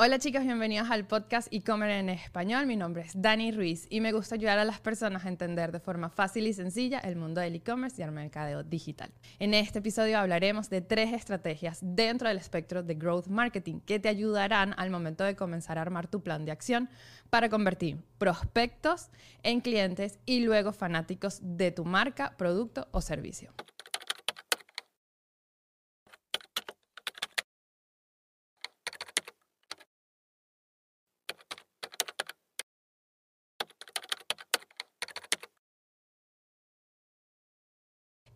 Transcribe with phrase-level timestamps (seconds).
[0.00, 2.66] Hola chicos, bienvenidos al podcast e-commerce en español.
[2.66, 5.80] Mi nombre es Dani Ruiz y me gusta ayudar a las personas a entender de
[5.80, 9.10] forma fácil y sencilla el mundo del e-commerce y el mercadeo digital.
[9.40, 14.08] En este episodio hablaremos de tres estrategias dentro del espectro de growth marketing que te
[14.08, 16.88] ayudarán al momento de comenzar a armar tu plan de acción
[17.28, 19.08] para convertir prospectos
[19.42, 23.52] en clientes y luego fanáticos de tu marca, producto o servicio.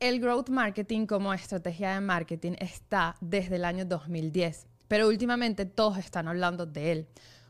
[0.00, 5.98] El growth marketing como estrategia de marketing está desde el año 2010, pero últimamente todos
[5.98, 7.06] están hablando de él.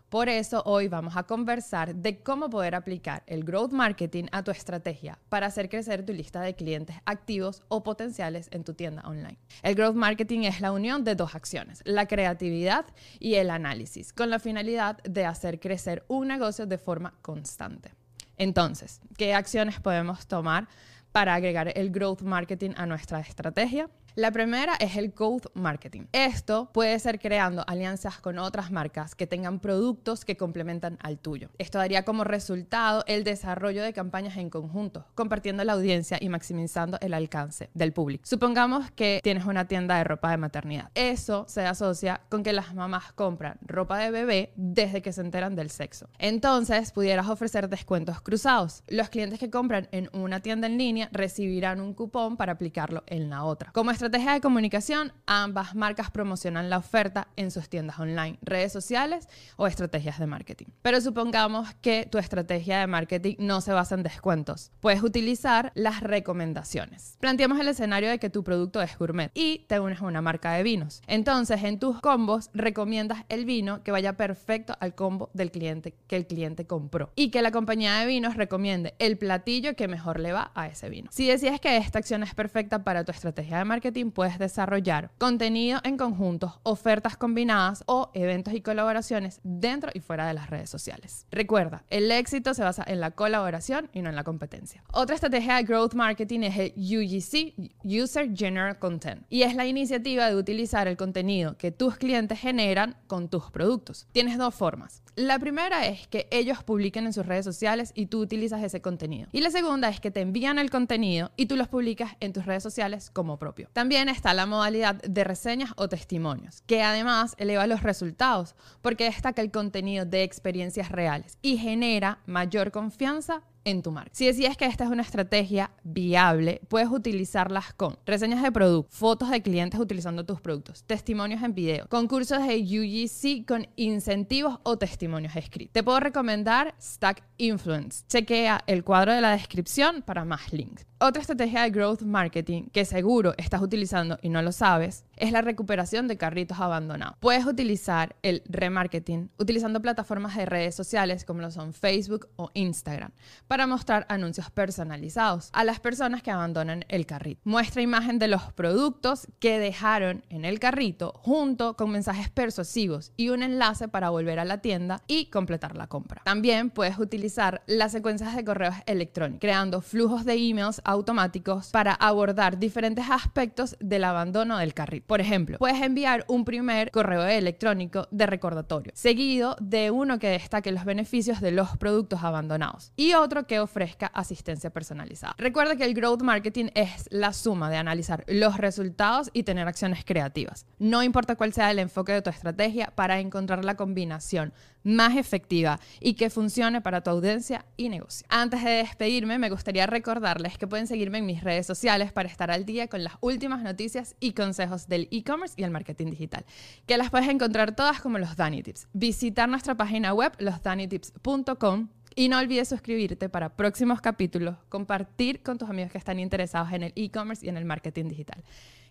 [0.08, 4.50] Por eso hoy vamos a conversar de cómo poder aplicar el growth marketing a tu
[4.50, 9.38] estrategia para hacer crecer tu lista de clientes activos o potenciales en tu tienda online.
[9.62, 12.84] El growth marketing es la unión de dos acciones, la creatividad
[13.20, 17.94] y el análisis, con la finalidad de hacer crecer un negocio de forma constante.
[18.38, 20.66] Entonces, ¿qué acciones podemos tomar
[21.12, 23.88] para agregar el growth marketing a nuestra estrategia.
[24.16, 26.06] La primera es el growth marketing.
[26.12, 31.48] Esto puede ser creando alianzas con otras marcas que tengan productos que complementan al tuyo.
[31.58, 36.98] Esto daría como resultado el desarrollo de campañas en conjunto, compartiendo la audiencia y maximizando
[37.00, 38.24] el alcance del público.
[38.26, 40.90] Supongamos que tienes una tienda de ropa de maternidad.
[40.96, 45.54] Eso se asocia con que las mamás compran ropa de bebé desde que se enteran
[45.54, 46.08] del sexo.
[46.18, 48.82] Entonces, pudieras ofrecer descuentos cruzados.
[48.88, 53.30] Los clientes que compran en una tienda en línea recibirán un cupón para aplicarlo en
[53.30, 53.70] la otra.
[53.70, 59.28] Como estrategia de comunicación, ambas marcas promocionan la oferta en sus tiendas online, redes sociales
[59.58, 60.68] o estrategias de marketing.
[60.80, 64.72] Pero supongamos que tu estrategia de marketing no se basa en descuentos.
[64.80, 67.18] Puedes utilizar las recomendaciones.
[67.20, 70.52] Planteamos el escenario de que tu producto es gourmet y te unes a una marca
[70.52, 71.02] de vinos.
[71.06, 76.16] Entonces, en tus combos recomiendas el vino que vaya perfecto al combo del cliente que
[76.16, 80.32] el cliente compró y que la compañía de vinos recomiende el platillo que mejor le
[80.32, 81.10] va a ese vino.
[81.12, 85.80] Si decías que esta acción es perfecta para tu estrategia de marketing, puedes desarrollar contenido
[85.84, 91.26] en conjuntos, ofertas combinadas o eventos y colaboraciones dentro y fuera de las redes sociales.
[91.30, 94.82] Recuerda, el éxito se basa en la colaboración y no en la competencia.
[94.92, 100.28] Otra estrategia de growth marketing es el UGC, User General Content, y es la iniciativa
[100.28, 104.06] de utilizar el contenido que tus clientes generan con tus productos.
[104.12, 105.02] Tienes dos formas.
[105.16, 109.28] La primera es que ellos publiquen en sus redes sociales y tú utilizas ese contenido.
[109.32, 112.46] Y la segunda es que te envían el contenido y tú los publicas en tus
[112.46, 113.68] redes sociales como propio.
[113.80, 119.40] También está la modalidad de reseñas o testimonios, que además eleva los resultados porque destaca
[119.40, 124.10] el contenido de experiencias reales y genera mayor confianza en tu marca.
[124.12, 129.30] Si decías que esta es una estrategia viable, puedes utilizarlas con reseñas de producto, fotos
[129.30, 135.36] de clientes utilizando tus productos, testimonios en video, concursos de UGC con incentivos o testimonios
[135.36, 135.72] escritos.
[135.72, 138.04] Te puedo recomendar Stack Influence.
[138.08, 140.86] Chequea el cuadro de la descripción para más links.
[141.02, 145.40] Otra estrategia de growth marketing que seguro estás utilizando y no lo sabes es la
[145.40, 147.16] recuperación de carritos abandonados.
[147.20, 153.12] Puedes utilizar el remarketing utilizando plataformas de redes sociales como lo son Facebook o Instagram
[153.50, 157.40] para mostrar anuncios personalizados a las personas que abandonan el carrito.
[157.42, 163.30] Muestra imagen de los productos que dejaron en el carrito junto con mensajes persuasivos y
[163.30, 166.22] un enlace para volver a la tienda y completar la compra.
[166.24, 172.60] También puedes utilizar las secuencias de correos electrónicos creando flujos de emails automáticos para abordar
[172.60, 175.08] diferentes aspectos del abandono del carrito.
[175.08, 180.70] Por ejemplo, puedes enviar un primer correo electrónico de recordatorio, seguido de uno que destaque
[180.70, 185.34] los beneficios de los productos abandonados y otro que ofrezca asistencia personalizada.
[185.38, 190.04] Recuerda que el growth marketing es la suma de analizar los resultados y tener acciones
[190.04, 190.66] creativas.
[190.78, 194.52] No importa cuál sea el enfoque de tu estrategia para encontrar la combinación
[194.82, 198.26] más efectiva y que funcione para tu audiencia y negocio.
[198.30, 202.50] Antes de despedirme, me gustaría recordarles que pueden seguirme en mis redes sociales para estar
[202.50, 206.44] al día con las últimas noticias y consejos del e-commerce y el marketing digital,
[206.86, 208.88] que las puedes encontrar todas como los Danny Tips.
[208.92, 215.68] Visitar nuestra página web, losdannytips.com y no olvides suscribirte para próximos capítulos, compartir con tus
[215.68, 218.42] amigos que están interesados en el e-commerce y en el marketing digital.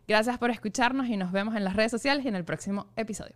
[0.07, 3.35] Gracias por escucharnos y nos vemos en las redes sociales y en el próximo episodio.